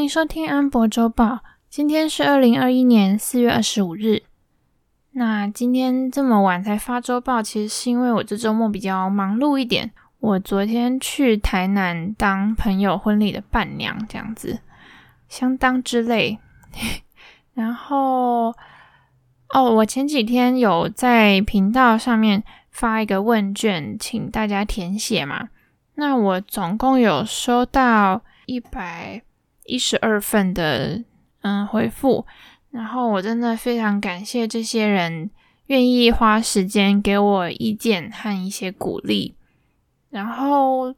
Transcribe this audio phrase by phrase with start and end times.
[0.00, 1.40] 欢迎收听安博周报。
[1.68, 4.22] 今天是二零二一年四月二十五日。
[5.10, 9.90] 那今天这么晚才发周报，其实是因为我这周末比较忙碌一点。
[10.20, 14.60] 我昨天去台南当朋友婚礼的伴娘，这样子
[15.28, 16.38] 相当之累。
[17.52, 18.54] 然后，
[19.50, 25.50] 哦，我前几天有在频道上面发一个问卷，请大家填写嘛。
[25.96, 29.20] 那我总共有收到一百
[29.70, 31.00] 一十二份的
[31.42, 32.26] 嗯回复，
[32.70, 35.30] 然后我真的非常感谢这些人
[35.66, 39.34] 愿意花时间给我意见和一些鼓励。
[40.10, 40.92] 然后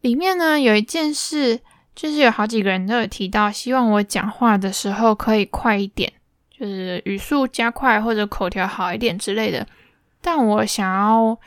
[0.00, 1.60] 里面呢有一件事，
[1.94, 6.12] 就是有好几个人都有提到，希望我讲话的时候可以快一点，
[6.50, 9.64] 就是语速加快或者口条好一点之类的。
[10.20, 11.38] 但我想要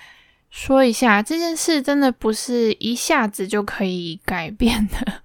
[0.49, 5.21] 说一下，这件事真的不是一下子就可以改变的。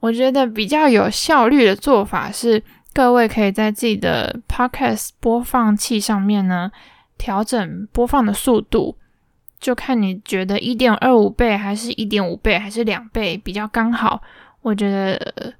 [0.00, 6.72] 我觉得比较有效率的做法是，各位可以在自己的 Podcast 播放器上面呢，
[7.18, 8.96] 调整播放的速度，
[9.60, 14.22] 就看你觉得一点二五倍还是一点五倍还是两倍比较刚好。
[14.62, 15.54] 我觉得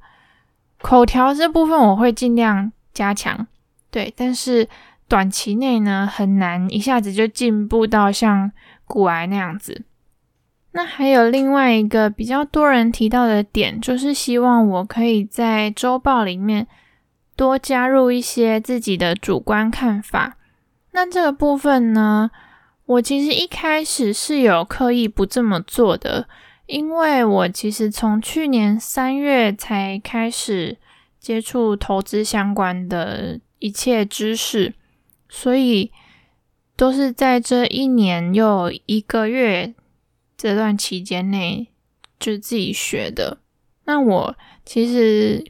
[0.80, 3.46] 口条这部分我会尽量加强，
[3.90, 4.66] 对，但是
[5.06, 8.50] 短期内呢，很难一下子就进步到像
[8.86, 9.84] 股癌那样子。
[10.72, 16.68] 那还有另外一个比较多人提到的点，就是希望我可以在周报里面
[17.34, 20.36] 多加入一些自己的主观看法。
[20.92, 22.30] 那这个部分呢，
[22.86, 26.28] 我其实一开始是有刻意不这么做的，
[26.66, 30.76] 因为我其实从去年三月才开始
[31.18, 34.72] 接触投资相关的一切知识，
[35.28, 35.90] 所以
[36.76, 39.74] 都是在这一年又一个月。
[40.40, 41.68] 这段期间内
[42.18, 43.40] 就自己学的。
[43.84, 45.44] 那我其实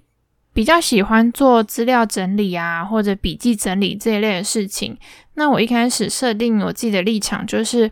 [0.52, 4.98] 比较喜欢做资料整理啊，或者笔记整理这一类的事情。
[5.34, 7.88] 那我一开始设定我自己的立场，就是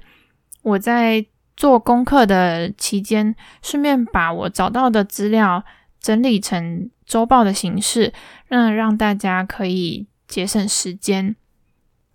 [0.63, 1.25] 我在
[1.57, 3.33] 做功课的期间，
[3.63, 5.63] 顺便把我找到的资料
[6.01, 8.13] 整理成周报的形式，
[8.49, 11.37] 那让大家可以节省时间。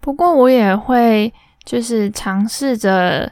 [0.02, 1.34] 不过我也会
[1.64, 3.32] 就是尝试着。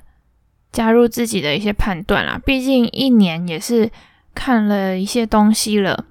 [0.72, 3.92] 加入自己的一些判断啦，毕竟一年也是
[4.34, 6.06] 看了一些东西了，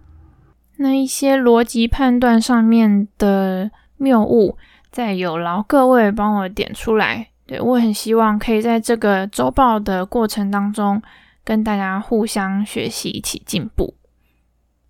[0.77, 4.57] 那一些逻辑判断上面的谬误，
[4.91, 7.29] 再有劳各位帮我点出来。
[7.47, 11.03] 对，我很希望可以在这个周报的过程当中，
[11.43, 13.95] 跟大家互相学习，一起进步。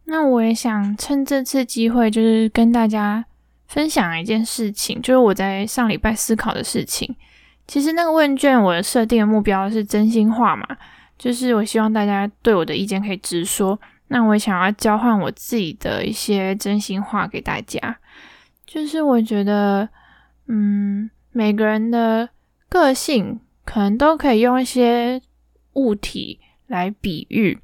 [0.04, 3.24] 那我也想趁这次机会，就是跟大家
[3.66, 7.14] 分享一件事情，就是我在上礼拜思考的事情。
[7.70, 10.66] 其实那个问卷，我设定的目标是真心话嘛，
[11.16, 13.80] 就是我希望大家对我的意见可以直说。
[14.08, 17.96] 那我也想要交换我自己的一些真心话给大家。
[18.66, 19.88] 就是我觉得，
[20.48, 22.28] 嗯，每个人的
[22.68, 25.22] 个性可能都可以用一些
[25.74, 27.56] 物体来比喻。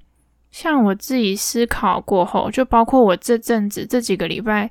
[0.53, 4.71] 像我自己思考过后，就包括我这阵子这几个礼拜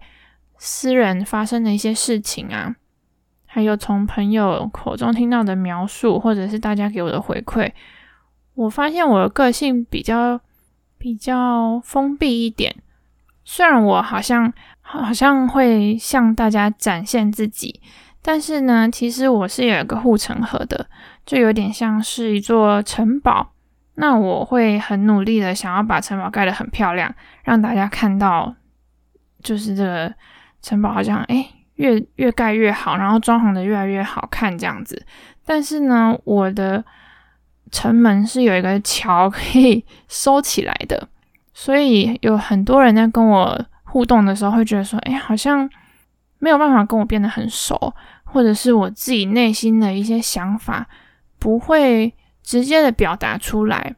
[0.58, 2.78] 私人发生的一些事情啊。
[3.56, 7.72] 还有从朋友口中听到的描述，或者是大家给我的回馈，
[8.54, 10.42] 我发现我的个性比较
[10.98, 12.76] 比较封闭一点。
[13.46, 14.52] 虽然我好像
[14.82, 17.80] 好像会向大家展现自己，
[18.22, 20.88] 但是呢，其实我是有一个护城河的，
[21.26, 23.54] 就有点像是一座城堡。
[23.94, 27.16] 那我会很努力的想要把城堡盖得很漂亮，
[27.46, 28.54] 让大家看到，
[29.42, 30.14] 就是这个
[30.62, 31.48] 城堡好像诶。
[31.76, 35.06] 越越盖越好，然后装潢的越来越好看这样子。
[35.46, 36.84] 但是呢，我的
[37.72, 41.08] 城门是有一个桥可以 收起来的，
[41.54, 45.70] 所以有很多人在跟我互动的时候会觉得说，哎，好像
[46.40, 47.94] 没有办法跟我变得很熟，
[48.24, 50.88] 或者是我自己内心的一些想法
[51.38, 53.96] 不会直接的表达出来。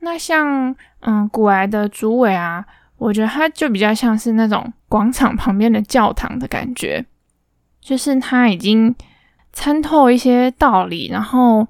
[0.00, 2.64] 那像嗯，股癌的主委啊。
[2.98, 7.04] 我觉得他就比较像是那种广场旁边的教堂的感觉，
[7.78, 8.94] 就是他已经
[9.52, 11.66] 参透一些道理，然后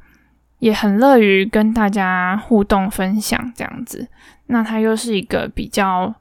[0.61, 4.07] 也很乐于跟大家互动分享这样子。
[4.47, 6.15] 那他又是一个比较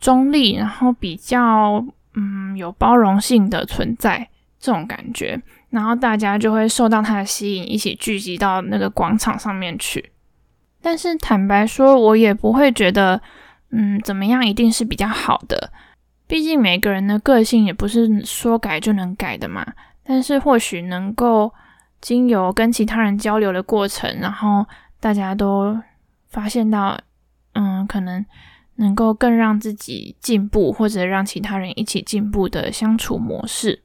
[0.00, 1.84] 中立，然后比较
[2.14, 4.28] 嗯有包容性的存在
[4.58, 5.40] 这种感觉，
[5.70, 10.10] 然后大家就会受到他的吸引，一起聚集到那个广场上面去。
[10.82, 13.22] 但是坦白说，我也不会觉得。
[13.72, 15.72] 嗯，怎么样一定是比较好的？
[16.26, 19.66] 毕竟每个人的个性也不是说改就能改的嘛。
[20.04, 21.52] 但是或许能够
[22.00, 24.66] 经由跟其他人交流的过程，然后
[24.98, 25.80] 大家都
[26.28, 26.98] 发现到，
[27.52, 28.24] 嗯，可能
[28.76, 33.82] 能够更让自己进步，或者让其他人一起进步的相处模式。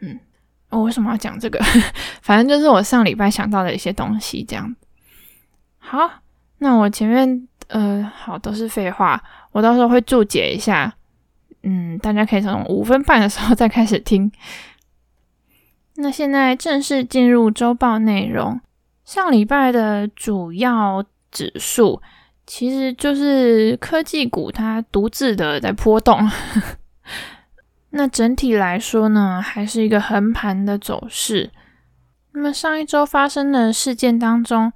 [0.00, 0.20] 嗯，
[0.68, 1.58] 我为什么要讲这个？
[2.20, 4.76] 反正就是我上礼拜想到的一些东西，这样。
[5.78, 6.20] 好，
[6.58, 9.22] 那我前面呃，好，都是废话，
[9.52, 10.94] 我到时候会注解一下。
[11.62, 14.30] 嗯，大家可以从五分半的时候再开始听。
[15.96, 18.60] 那现在正式进入周报内容。
[19.04, 22.00] 上礼拜的主要指数
[22.46, 26.30] 其实就是科技股，它独自的在波动。
[27.90, 31.50] 那整体来说呢，还是一个横盘的走势。
[32.32, 34.72] 那么上一周发生的事件当中，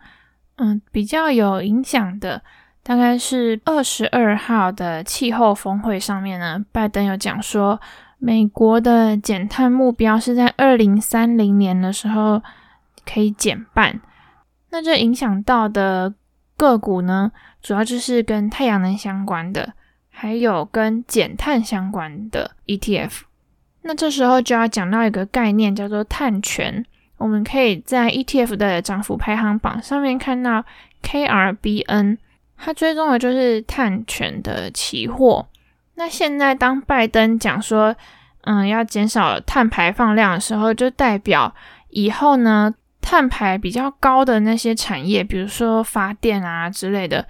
[0.57, 2.43] 嗯，比较有影响的。
[2.85, 7.81] 大概是二十二号的气候峰会上面呢，拜登有讲说，
[8.19, 12.43] 美国的减碳目标是在二零三零年的时候
[13.07, 14.01] 可以减半。
[14.71, 16.13] 那这影响到的
[16.57, 17.31] 个股呢，
[17.63, 19.75] 主要就是跟太阳能相关的，
[20.11, 23.21] 还有跟减碳相关的 ETF。
[23.83, 26.85] 那这时候就要讲到一个概念，叫做碳权。
[27.19, 30.65] 我们可以在 ETF 的涨幅排行榜上面看到
[31.05, 32.19] KRBN。
[32.65, 35.45] 他追踪的就是碳权的期货。
[35.97, 37.93] 那现在当拜登讲说，
[38.43, 41.53] 嗯，要减少碳排放量的时候，就代表
[41.89, 47.27] 以后呢，碳排比较高的那些产业，比如说发电啊之类的，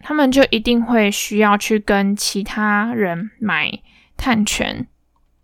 [0.00, 3.70] 他们就一定会需要去跟其他人买
[4.16, 4.84] 碳权，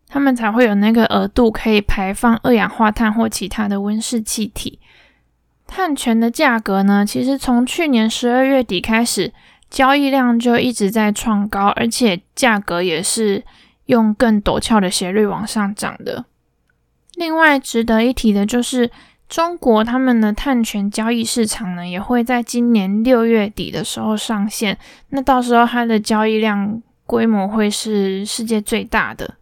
[0.08, 4.81] 他们才会有那个额度可以排放二氧化碳或其他的温室气体。
[5.69, 9.32] 碳权的价格呢，其实从去年十二月底开始，
[9.70, 13.44] 交易量就一直在创高，而且价格也是
[13.87, 16.25] 用更陡峭的斜率往上涨的。
[17.15, 18.91] 另外值得一提的就是，
[19.29, 24.79] 中国他们的碳权交易市场呢，也会在今年六月底的时候上线。
[25.11, 29.35] 那到时候它的交易量规模会是世界最大的。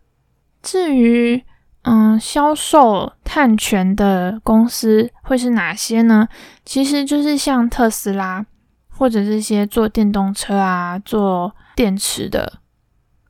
[0.61, 1.40] 至于，
[1.88, 6.27] 嗯，销售碳权的公司会是哪些呢？
[6.65, 8.44] 其实就是像特斯拉，
[8.88, 12.55] 或者这些做电动车啊、做电池的。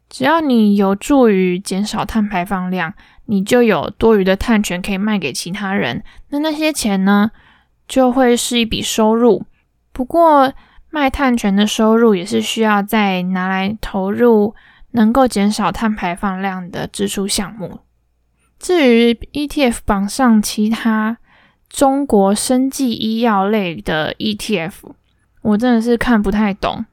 [0.08, 2.94] 只要你有助于减少碳排放量，
[3.26, 6.02] 你就有多余的碳权可以卖给其他人。
[6.30, 7.32] 那那些钱呢，
[7.86, 9.44] 就会是一笔收入。
[9.92, 10.50] 不过，
[10.88, 14.54] 卖碳权的收入也是需要再拿来投入
[14.92, 17.80] 能够减少碳排放量的支出项目。
[18.58, 21.18] 至于 ETF 榜上其他
[21.68, 24.72] 中国生技医药类的 ETF，
[25.42, 26.84] 我真的是看不太懂。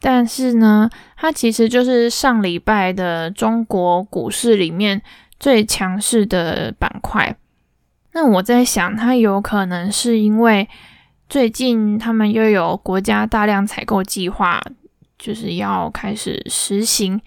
[0.00, 5.00] 但是呢，它其实就是上礼拜的中国股市里面
[5.40, 7.36] 最强势的板块。
[8.12, 10.68] 那我在想，它有可能是因为
[11.28, 14.62] 最近他们又有国家大量采购计划，
[15.18, 17.20] 就是要开始实行。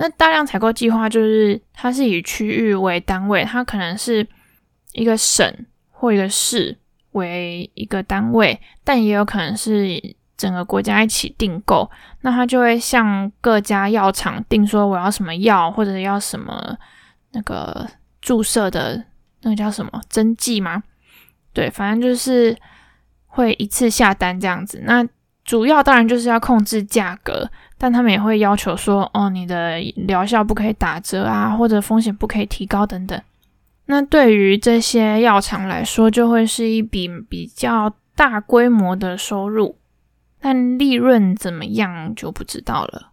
[0.00, 4.26] 那大量采购计划就是它是以区域为单位，它可能是
[4.92, 5.52] 一个省
[5.90, 6.78] 或一个市
[7.12, 10.00] 为一个单位，但也有可能是
[10.36, 11.90] 整个国家一起订购。
[12.20, 16.78] 那它就会向各家药厂订说我要什么药，或者要什么
[17.32, 17.84] 那个
[18.22, 19.04] 注射的
[19.42, 20.80] 那个叫什么针剂吗？
[21.52, 22.56] 对，反正就是
[23.26, 24.80] 会一次下单这样子。
[24.84, 25.04] 那
[25.44, 27.50] 主要当然就是要控制价格。
[27.78, 33.18] 但他们也会要求说，哦，你的疗效不可以打折啊，或者风险不可以提高等等。
[33.86, 39.76] 那对于这些药厂来说，就会是一笔比较大规模的收入，
[40.40, 43.12] 但利润怎么样就不知道了。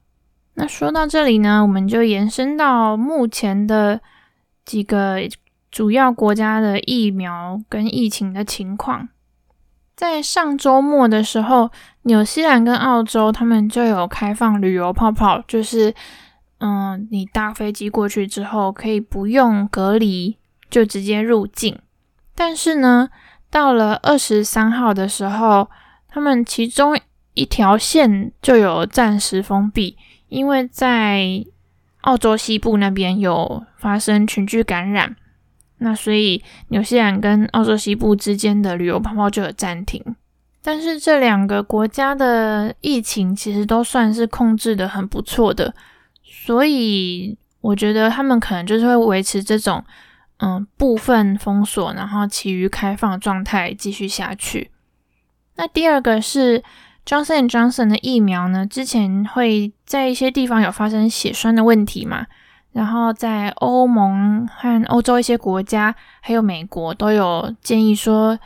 [0.56, 4.02] 那说到这里呢，我们就延伸到目前的
[4.66, 5.20] 几个
[5.70, 9.10] 主要国家的疫苗跟疫情的情况。
[9.96, 11.72] 在上周末的时候，
[12.02, 15.94] 纽西兰跟澳洲他们就有开放旅游泡泡，就是，
[16.60, 20.38] 嗯，你搭飞机过去之后可以不用隔离
[20.70, 21.80] 就直接入境。
[22.36, 23.10] 但是呢，
[23.50, 25.70] 到了二十三号的时候，
[26.10, 27.00] 他们其中
[27.34, 29.98] 一条线就有暂时封闭，
[30.28, 31.46] 因为在
[32.02, 35.16] 澳洲西部那边有发生群聚感染。
[35.80, 40.02] 那所以，纽西兰跟澳洲西部之间的旅游泡泡就有暂停。
[40.62, 45.76] 但是这两个国家的疫情其实都算是控制的很不错的，
[46.24, 49.84] 所以我觉得他们可能就是会维持这种
[50.38, 54.72] 嗯部分封锁，然后其余开放状态继续下去。
[55.58, 56.64] 那第二个是
[57.06, 62.26] Johnson & Johnson 的疫苗呢，之前会在一些地方有发生血栓的问题嘛。
[62.76, 68.38] 然后在欧盟和欧洲一些国家，还有美国都有建议说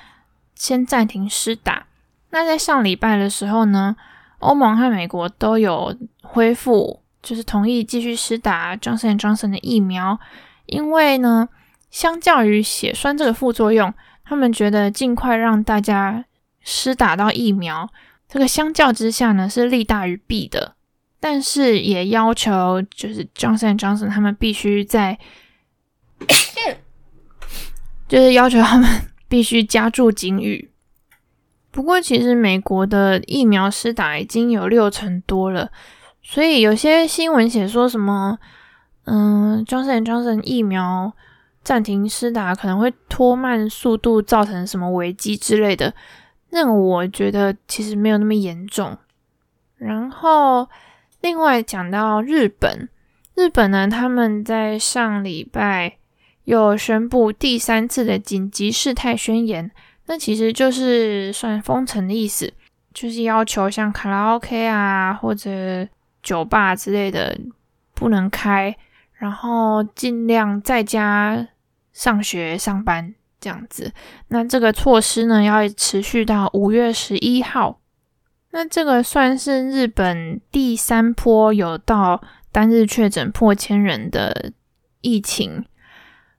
[0.53, 1.87] 先暂停施打。
[2.29, 3.95] 那在上礼拜的时候呢，
[4.37, 10.19] 欧盟和美国都有恢复，就是同意继续施打 Johnson & Johnson 的疫苗，
[10.67, 11.49] 因为呢，
[11.89, 13.91] 相较于血栓这个副作用，
[14.23, 16.23] 他们觉得尽快让大家
[16.61, 17.89] 施打到疫苗，
[18.27, 20.75] 这个相较之下呢是利大于弊的。
[21.19, 25.19] 但是也要求就是 Johnson & Johnson 他们必须在，
[28.07, 28.89] 就是要求他们
[29.27, 30.71] 必须加注警语。
[31.71, 35.69] 不过，其实美国的疫苗施打已经有六成多了，
[36.23, 38.39] 所以有些新闻写说什么，
[39.05, 41.13] 嗯，Johnson & Johnson 疫苗
[41.63, 45.93] 暂停施打可能会拖慢速度，造成什么危机之类的。
[46.49, 48.97] 那个我觉得其实没有那么严重。
[49.77, 50.67] 然后，
[51.21, 52.87] 另外讲到日本，
[53.35, 55.97] 日本呢，他们在上礼拜
[56.45, 59.69] 又宣布第三次的紧急事态宣言。
[60.07, 62.53] 那其实就是算封城的意思，
[62.93, 65.87] 就是要求像卡拉 OK 啊或者
[66.23, 67.37] 酒吧之类的
[67.93, 68.75] 不能开，
[69.13, 71.47] 然后尽量在家
[71.91, 73.91] 上学上班这样子。
[74.29, 77.78] 那这个措施呢，要持续到五月十一号。
[78.51, 84.51] 那这个算是日本第三波有到单日确诊破千人的
[85.01, 85.65] 疫情，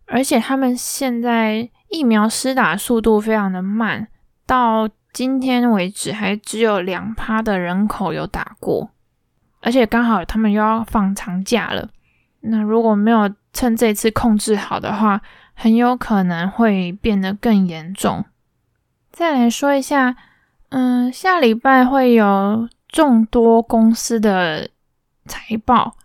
[0.07, 1.71] 而且他们现在。
[1.93, 4.07] 疫苗施打速度非常的慢，
[4.47, 8.93] 到今天为止还只有两趴的人口有打过，
[9.61, 11.89] 而且刚好他们又要放长假了。
[12.43, 15.21] 那如果没有趁这次控制好的话，
[15.53, 18.25] 很有可能会变得更严重。
[19.11, 20.15] 再来说一下，
[20.71, 24.71] 嗯，下礼拜会有众多公司的
[25.27, 25.97] 财报，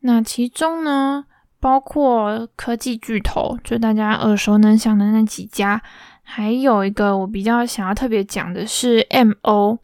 [0.00, 1.24] 那其中呢，
[1.58, 5.82] 包括科技巨头，就大家耳熟能详的那几家，
[6.22, 9.78] 还有一个我比较想要特别讲的是 MO，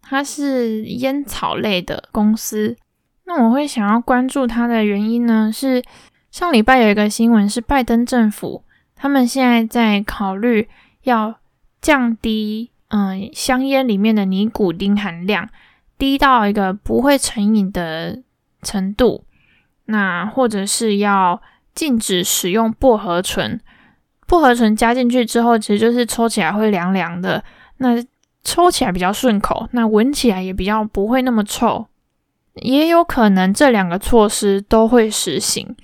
[0.00, 2.76] 它是烟草类的公司。
[3.24, 5.82] 那我会想要关注它的原因呢，是
[6.30, 8.64] 上礼拜有一个新闻是拜登政府，
[8.96, 10.68] 他们现在在考虑
[11.04, 11.36] 要
[11.80, 15.48] 降低，嗯，香烟里面的尼古丁含量，
[15.96, 18.22] 低到一个不会成瘾的
[18.60, 19.24] 程度。
[19.86, 21.40] 那或者是要
[21.74, 23.58] 禁止使用薄荷醇，
[24.26, 27.42] 薄荷醇加进去之后，其实就是抽起来会凉凉的，
[27.78, 27.96] 那
[28.44, 31.86] 抽起来比较顺口，那闻起来也比较不会那么臭。
[32.56, 35.74] 也有可能这两个措施都会实行。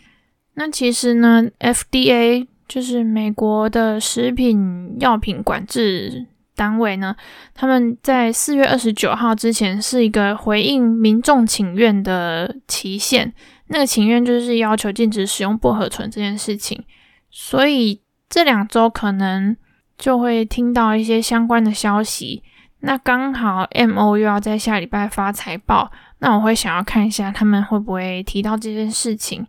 [0.55, 6.27] 那其实呢，FDA 就是美国的食品药品管制
[6.59, 7.15] 单位呢，
[7.55, 13.33] 他们在四月二十九号之前是一个回应民众请愿的期限。
[13.69, 16.83] 那个请愿就是要求禁止使用薄荷醇这件事情，
[17.31, 19.57] 所以这两周可能
[19.97, 22.43] 就会听到一些相关的消息。
[22.81, 29.47] 那刚好 MO 又要在下礼拜发财报，那我会想要看一下他们会不会提到这件事情，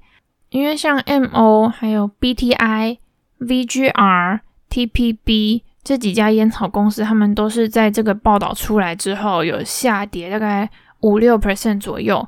[0.50, 2.98] 因为像 MO 还有 BTI、
[3.39, 4.39] VGR、
[4.70, 10.70] TPB 这几家烟草公司，他们都是在这个报道出来之后有下跌大概
[11.02, 12.28] 五六 percent 左右，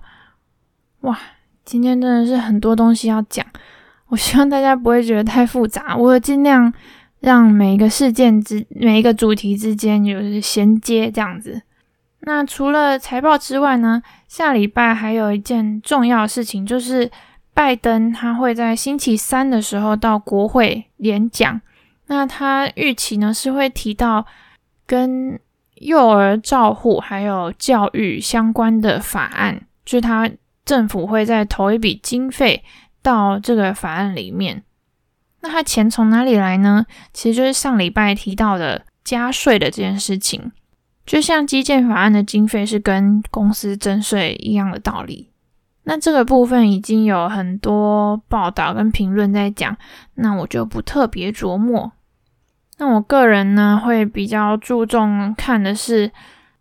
[1.02, 1.18] 哇！
[1.64, 3.46] 今天真的是很多东西要讲，
[4.08, 6.74] 我希望大家不会觉得太复杂，我尽量
[7.20, 11.62] 让每一个事件之每一个主题之间有衔接这样子。
[12.22, 17.10] 那除了财报之外呢，下礼拜还有一件重要的事情，就是
[17.54, 21.62] 拜登他会在星期三的时候到国会演讲。
[22.12, 24.28] 那他预期呢是会提到
[24.86, 25.40] 跟
[25.76, 30.30] 幼儿照护还有教育相关的法案，就是他。
[30.64, 32.64] 政府会再投一笔经费
[33.02, 34.64] 到这个法案里面，
[35.42, 36.86] 那他钱从哪里来呢？
[37.12, 40.52] 其实就是上礼拜提到的加税的这件事情，
[41.04, 45.32] 就像基建法案的经费是跟公司征税一样的道理。
[45.84, 49.76] 那这个部分已经有很多报道跟评论在讲，
[50.14, 51.92] 那我就不特别琢磨。
[52.82, 56.12] 那我个人呢，会比较注重看的是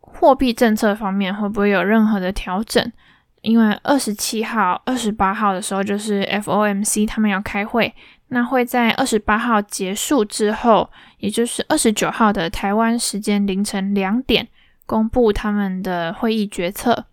[0.01, 2.93] 货币政策方面会不会有任何的调整。
[3.41, 7.95] 因为二十七号、二十八号的时候，就是 FOMC 他们要开会，
[8.29, 14.47] 那会在二十八号结束之后，也就是二十九号的台湾时间凌晨两点，
[14.85, 17.07] 公布他们的会议决策。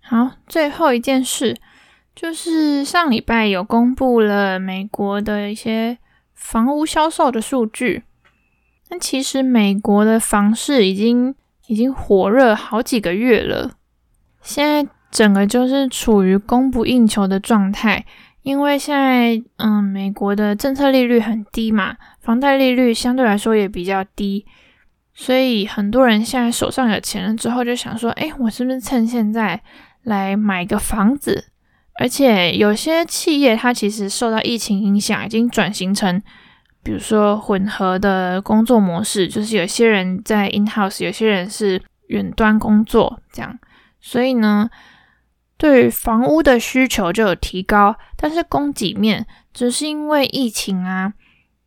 [0.00, 1.56] 好，最后一件事
[2.16, 5.96] 就是上礼拜有公布了美国的一些
[6.34, 8.02] 房屋销售的数据，
[8.94, 11.34] 那其实美国的房市已经
[11.66, 13.72] 已经火热好几个月了，
[14.40, 14.88] 现在。
[15.10, 18.04] 整个就是处于供不应求的状态，
[18.42, 24.44] 因为现在嗯，美国的政策利率很低嘛，房贷利率相对来说也比较低，
[25.14, 29.62] 所以很多人现在手上有钱了之后，就想说：“哎，我是不是趁现在
[30.02, 31.44] 来买个房子？”
[32.00, 36.20] 而且有些企业它其实受到疫情影响，已经转型成，
[36.84, 43.58] 比如说混合的工作模式，就是有些人在 in house，有些人是远端工作这样。
[44.00, 44.68] 所以呢，
[45.56, 51.14] 对于房屋的需求就有提高，但是供给面只是因为疫情啊，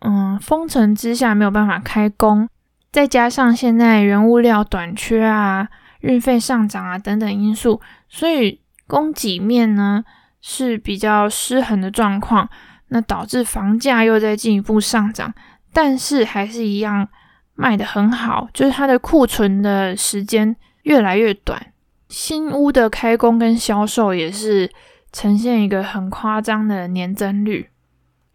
[0.01, 2.47] 嗯，封城之下没有办法开工，
[2.91, 5.67] 再加上现在原物料短缺啊、
[6.01, 10.03] 运费上涨啊等等因素，所以供给面呢
[10.39, 12.47] 是比较失衡的状况，
[12.89, 15.33] 那导致房价又在进一步上涨，
[15.73, 17.07] 但是还是一样
[17.53, 21.73] 卖得很好，就是它的库存的时间越来越短。
[22.09, 24.71] 新屋的开工跟销售也是
[25.11, 27.69] 呈现一个很夸张的年增率，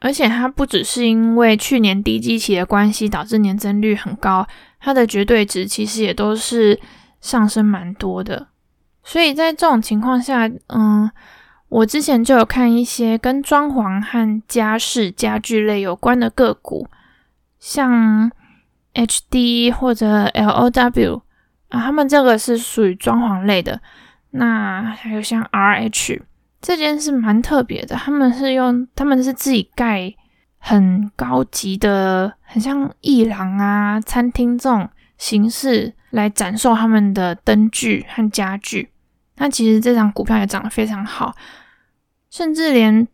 [0.01, 4.47] 而且它不只是因为去年低基期的关系导致年增率很高，
[4.79, 6.79] 它的绝对值其实也都是
[7.21, 8.49] 上升蛮多的。
[9.03, 11.11] 所以在这种情况下，嗯，
[11.73, 16.87] 我之前就有看一些跟装潢和家饰家具类有关的个股，
[17.59, 18.31] 像
[18.93, 21.23] HD 或者 LOW。
[21.71, 23.81] 啊，他们这个是属于装潢类的，
[24.33, 26.21] 那还有像 RH
[26.61, 30.14] 这间是蛮特别的，他们是用他们是自己盖
[30.59, 34.87] 很高级的，很像艺廊啊、餐厅这种
[35.17, 38.91] 形式来展售他们的灯具和家具。
[39.37, 41.35] 那其实这张股票也涨得非常好，
[42.33, 43.07] 甚至连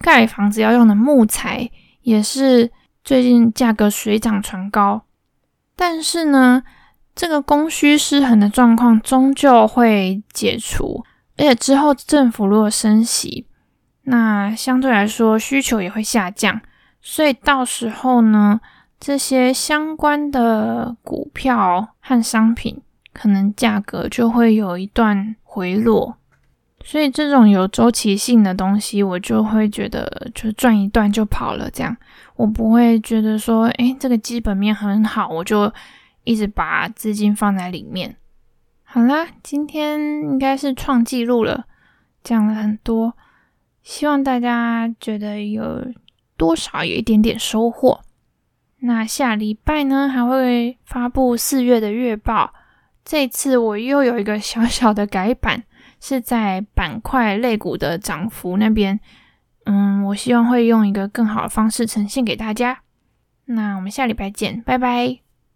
[0.00, 2.72] 盖房子要用的木材也是
[3.04, 5.04] 最近价格水涨船高，
[5.76, 6.64] 但是呢。
[7.14, 11.04] 这个供需失衡的状况终究会解除，
[11.36, 13.46] 而且之后政府如果升息，
[14.04, 16.62] 那相对来说需求也会下降，
[17.02, 18.58] 所以到时候呢，
[18.98, 22.80] 这些相关的股票和商品
[23.12, 26.16] 可能价格就会有一段回落，
[26.84, 31.96] 所以这种有周期性的东西，我就会觉得就赚一段就跑了，这样
[32.36, 35.72] 我不会觉得说，诶，这个基本面很好，我就。
[36.24, 38.14] 一直把资金放在里面。
[38.84, 41.64] 好啦，今天应该是创纪录了，
[42.22, 43.14] 讲了很多，
[43.82, 45.84] 希望大家觉得有
[46.36, 48.02] 多少有一点点收获。
[48.82, 52.54] 那下礼拜呢，还会发布四月的月报。
[53.04, 55.64] 这次我又有一个小小的改版，
[56.02, 58.98] 是在板块类股的涨幅那边。
[59.66, 62.80] 嗯，我希望会用一个更好的方式呈现给大家。
[63.44, 65.31] 那我们下礼拜见，拜拜。